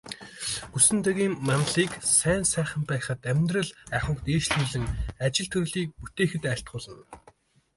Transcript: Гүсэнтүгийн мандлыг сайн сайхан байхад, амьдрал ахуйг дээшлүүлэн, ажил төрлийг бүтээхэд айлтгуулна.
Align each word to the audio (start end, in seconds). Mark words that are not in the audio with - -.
Гүсэнтүгийн 0.73 1.33
мандлыг 1.47 1.91
сайн 2.17 2.43
сайхан 2.53 2.83
байхад, 2.89 3.19
амьдрал 3.31 3.69
ахуйг 3.97 4.19
дээшлүүлэн, 4.25 4.85
ажил 5.25 5.47
төрлийг 5.53 5.89
бүтээхэд 6.01 6.43
айлтгуулна. 6.51 7.03